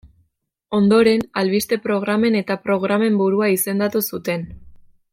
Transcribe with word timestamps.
Ondoren, 0.77 1.25
Albiste 1.41 1.79
programen 1.85 2.39
eta 2.41 2.57
Programen 2.65 3.23
burua 3.23 3.51
izendatu 3.59 4.03
zuten. 4.15 4.53